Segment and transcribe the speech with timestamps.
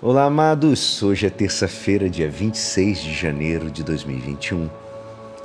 [0.00, 1.02] Olá, amados!
[1.02, 4.70] Hoje é terça-feira, dia 26 de janeiro de 2021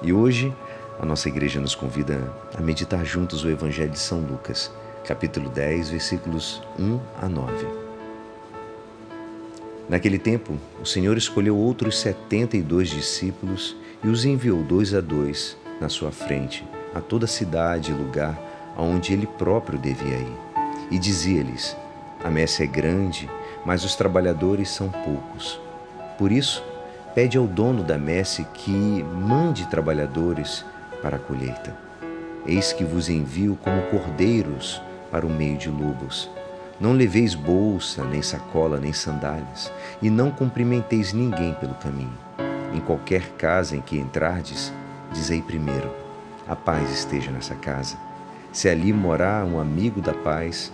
[0.04, 0.54] e hoje
[1.00, 4.72] a nossa igreja nos convida a meditar juntos o Evangelho de São Lucas,
[5.08, 7.66] capítulo 10, versículos 1 a 9.
[9.90, 15.02] Naquele tempo, o Senhor escolheu outros setenta e dois discípulos e os enviou dois a
[15.02, 16.64] dois na sua frente
[16.94, 18.40] a toda cidade e lugar
[18.78, 20.38] aonde ele próprio devia ir.
[20.92, 21.76] E dizia-lhes:
[22.24, 23.28] A messe é grande
[23.66, 25.60] mas os trabalhadores são poucos.
[26.18, 26.64] Por isso,
[27.16, 30.66] pede ao dono da messe que mande trabalhadores
[31.02, 31.76] para a colheita.
[32.46, 36.30] Eis que vos envio como cordeiros para o meio de lobos.
[36.80, 42.18] Não leveis bolsa, nem sacola, nem sandálias, e não cumprimenteis ninguém pelo caminho.
[42.74, 44.74] Em qualquer casa em que entrardes,
[45.12, 45.90] dizei primeiro:
[46.48, 47.96] A paz esteja nessa casa.
[48.52, 50.74] Se ali morar um amigo da paz,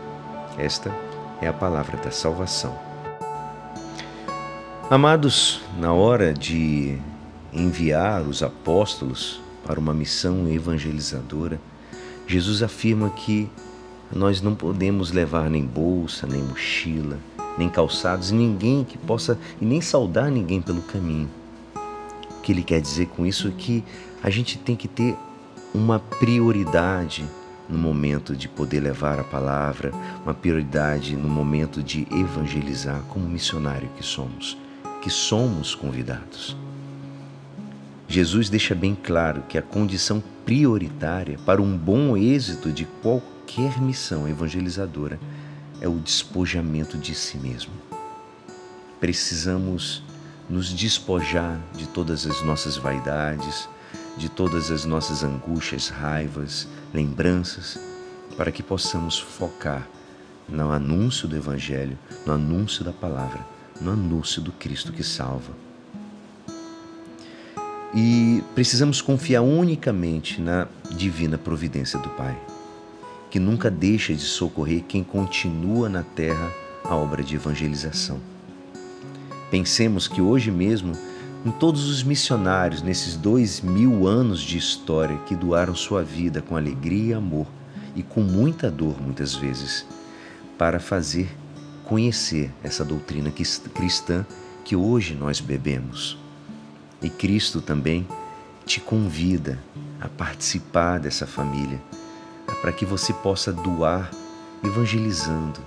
[0.57, 0.93] Esta
[1.41, 2.77] é a palavra da salvação.
[4.89, 6.97] Amados, na hora de
[7.53, 11.59] enviar os apóstolos para uma missão evangelizadora,
[12.27, 13.49] Jesus afirma que
[14.13, 17.17] nós não podemos levar nem bolsa, nem mochila,
[17.57, 21.29] nem calçados, ninguém que possa e nem saudar ninguém pelo caminho.
[22.37, 23.83] O que ele quer dizer com isso é que
[24.21, 25.15] a gente tem que ter
[25.73, 27.25] uma prioridade
[27.69, 29.91] no momento de poder levar a palavra,
[30.23, 34.57] uma prioridade no momento de evangelizar como missionário que somos,
[35.01, 36.55] que somos convidados.
[38.07, 44.27] Jesus deixa bem claro que a condição prioritária para um bom êxito de qualquer missão
[44.27, 45.17] evangelizadora
[45.79, 47.73] é o despojamento de si mesmo.
[48.99, 50.03] Precisamos
[50.49, 53.69] nos despojar de todas as nossas vaidades,
[54.17, 57.79] de todas as nossas angústias, raivas, lembranças,
[58.37, 59.87] para que possamos focar
[60.47, 63.45] no anúncio do Evangelho, no anúncio da palavra,
[63.79, 65.53] no anúncio do Cristo que salva.
[67.93, 72.37] E precisamos confiar unicamente na divina providência do Pai,
[73.29, 76.51] que nunca deixa de socorrer quem continua na terra
[76.83, 78.19] a obra de evangelização.
[79.49, 80.93] Pensemos que hoje mesmo
[81.45, 86.55] em todos os missionários nesses dois mil anos de história que doaram sua vida com
[86.55, 87.47] alegria e amor
[87.95, 89.85] e com muita dor, muitas vezes,
[90.57, 91.29] para fazer
[91.83, 93.31] conhecer essa doutrina
[93.73, 94.25] cristã
[94.63, 96.17] que hoje nós bebemos.
[97.01, 98.07] E Cristo também
[98.65, 99.59] te convida
[99.99, 101.81] a participar dessa família,
[102.61, 104.09] para que você possa doar
[104.63, 105.59] evangelizando,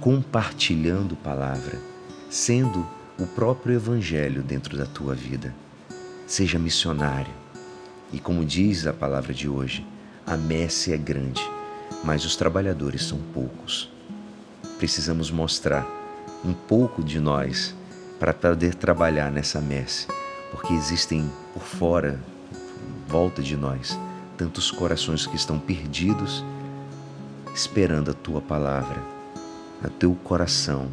[0.00, 1.78] compartilhando palavra,
[2.30, 2.86] sendo
[3.18, 5.54] o próprio Evangelho dentro da tua vida.
[6.26, 7.32] Seja missionário.
[8.12, 9.86] E como diz a palavra de hoje,
[10.26, 11.42] a messe é grande,
[12.04, 13.90] mas os trabalhadores são poucos.
[14.78, 15.86] Precisamos mostrar
[16.44, 17.74] um pouco de nós
[18.18, 20.06] para poder trabalhar nessa messe,
[20.50, 22.18] porque existem por fora,
[22.52, 23.98] em volta de nós,
[24.36, 26.44] tantos corações que estão perdidos,
[27.54, 29.00] esperando a tua palavra,
[29.82, 30.88] a teu coração,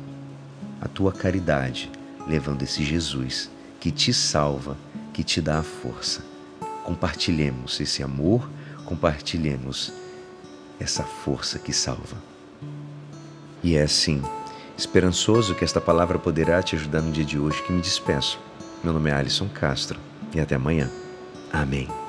[0.82, 1.90] a tua caridade
[2.30, 4.78] levando esse Jesus que te salva,
[5.12, 6.24] que te dá a força.
[6.84, 8.48] Compartilhemos esse amor,
[8.86, 9.92] compartilhemos
[10.80, 12.18] essa força que salva.
[13.64, 14.22] E é assim,
[14.78, 18.40] esperançoso que esta palavra poderá te ajudar no dia de hoje que me despeço.
[18.84, 20.00] Meu nome é Alisson Castro
[20.34, 20.90] e até amanhã.
[21.52, 22.09] Amém.